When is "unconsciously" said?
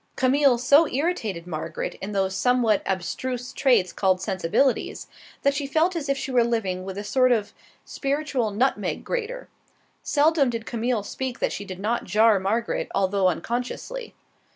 13.27-14.15